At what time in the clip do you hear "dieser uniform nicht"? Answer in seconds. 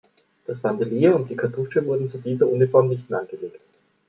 2.17-3.07